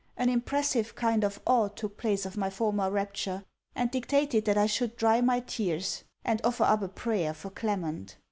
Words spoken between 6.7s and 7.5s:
a prayer